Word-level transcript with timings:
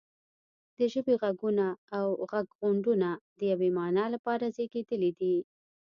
د 0.77 0.79
ژبې 0.93 1.13
غږونه 1.21 1.65
او 1.97 2.07
غږغونډونه 2.31 3.09
د 3.37 3.39
یوې 3.51 3.69
معنا 3.77 4.05
لپاره 4.13 4.45
زیږیدلي 4.55 5.11
دي 5.19 5.35